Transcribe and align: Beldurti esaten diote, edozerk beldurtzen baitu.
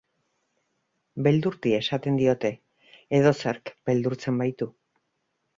Beldurti 1.27 1.75
esaten 1.81 2.17
diote, 2.21 2.53
edozerk 3.19 3.73
beldurtzen 3.91 4.45
baitu. 4.45 4.73